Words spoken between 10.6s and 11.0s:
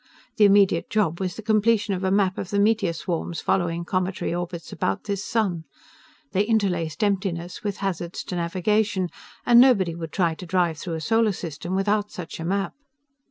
through